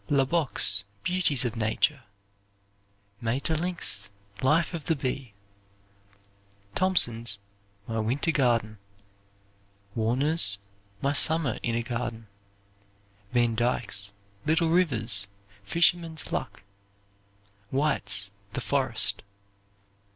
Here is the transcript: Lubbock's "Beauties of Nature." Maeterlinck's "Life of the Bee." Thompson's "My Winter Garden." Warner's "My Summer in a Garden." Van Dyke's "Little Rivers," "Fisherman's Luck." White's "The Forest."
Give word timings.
Lubbock's 0.09 0.83
"Beauties 1.03 1.45
of 1.45 1.55
Nature." 1.55 2.05
Maeterlinck's 3.21 4.09
"Life 4.41 4.73
of 4.73 4.85
the 4.85 4.95
Bee." 4.95 5.35
Thompson's 6.73 7.37
"My 7.85 7.99
Winter 7.99 8.31
Garden." 8.31 8.79
Warner's 9.93 10.57
"My 11.03 11.13
Summer 11.13 11.59
in 11.61 11.75
a 11.75 11.83
Garden." 11.83 12.25
Van 13.31 13.53
Dyke's 13.53 14.11
"Little 14.43 14.71
Rivers," 14.71 15.27
"Fisherman's 15.63 16.31
Luck." 16.31 16.63
White's 17.69 18.31
"The 18.53 18.61
Forest." 18.61 19.21